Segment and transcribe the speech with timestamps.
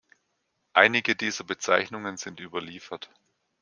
[0.73, 3.11] Einige dieser Bezeichnungen sind überliefert.